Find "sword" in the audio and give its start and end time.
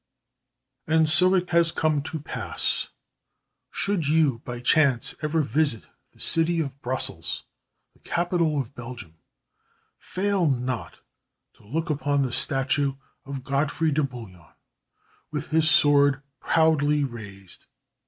15.69-16.23